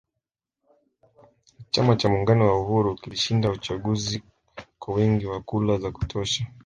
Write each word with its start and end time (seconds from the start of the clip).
Chama 1.71 1.95
cha 1.95 2.09
muungano 2.09 2.47
wa 2.47 2.59
uhuru 2.61 2.95
kilishinda 2.95 3.51
uchaguzi 3.51 4.23
kwa 4.79 4.93
wingi 4.95 5.25
wa 5.25 5.41
kura 5.41 5.77
za 5.77 5.91
kutosha 5.91 6.47